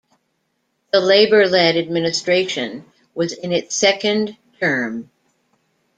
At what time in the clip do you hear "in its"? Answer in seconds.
3.33-3.75